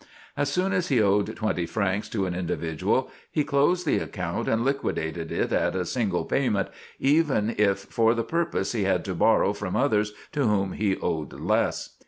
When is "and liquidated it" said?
4.47-5.53